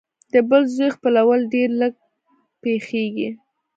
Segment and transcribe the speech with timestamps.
[0.33, 1.93] د بل زوی خپلول ډېر لږ
[2.61, 3.29] پېښېږي